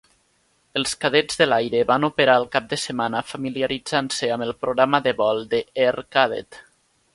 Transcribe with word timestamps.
Els 0.79 0.93
cadets 1.03 1.37
de 1.41 1.47
l'aire 1.49 1.81
van 1.91 2.07
operar 2.07 2.37
el 2.41 2.47
cap 2.55 2.71
de 2.71 2.79
setmana 2.85 3.23
familiaritzant-se 3.33 4.33
amb 4.39 4.49
el 4.49 4.57
programa 4.65 5.03
de 5.09 5.17
vol 5.23 5.47
de 5.55 5.63
Air 5.87 5.97
Cadet. 6.19 6.63